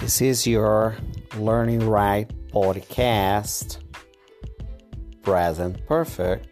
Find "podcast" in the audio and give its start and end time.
2.48-3.80